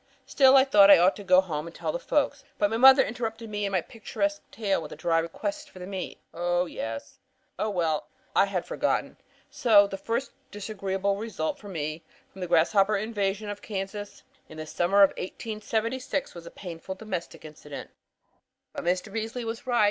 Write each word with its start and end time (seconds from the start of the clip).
Still 0.25 0.57
I 0.57 0.63
thought 0.65 0.89
I 0.89 0.97
ought 0.97 1.15
to 1.17 1.23
go 1.23 1.41
home 1.41 1.67
and 1.67 1.75
tell 1.75 1.91
the 1.91 1.99
folks. 1.99 2.43
But 2.57 2.71
mother 2.71 3.03
interrupted 3.03 3.51
me 3.51 3.67
in 3.67 3.71
my 3.71 3.81
picturesque 3.81 4.41
tale 4.49 4.81
with 4.81 4.91
a 4.91 4.95
dry 4.95 5.19
request 5.19 5.69
for 5.69 5.77
the 5.77 5.85
meat. 5.85 6.17
Oh, 6.33 6.65
yes. 6.65 7.19
Oh 7.59 7.69
well, 7.69 8.07
I 8.35 8.47
had 8.47 8.65
forgotten. 8.65 9.15
So 9.51 9.85
the 9.85 9.99
first 9.99 10.31
disagreeable 10.49 11.17
result 11.17 11.59
for 11.59 11.67
me 11.69 12.01
from 12.31 12.41
the 12.41 12.47
grasshopper 12.47 12.97
invasion 12.97 13.47
of 13.49 13.61
Kansas 13.61 14.23
in 14.49 14.57
the 14.57 14.65
summer 14.65 15.03
of 15.03 15.09
1876 15.19 16.33
was 16.33 16.47
a 16.47 16.49
painful 16.49 16.95
domestic 16.95 17.45
incident. 17.45 17.91
"But 18.73 18.85
Mr. 18.85 19.13
Beasley 19.13 19.45
was 19.45 19.67
right. 19.67 19.79